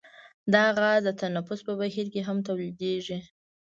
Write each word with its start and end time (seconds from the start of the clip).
دا 0.53 0.63
غاز 0.77 1.01
د 1.05 1.09
تنفس 1.21 1.59
په 1.67 1.73
بهیر 1.81 2.07
کې 2.13 2.21
هم 2.27 2.37
تولیدیږي. 2.47 3.19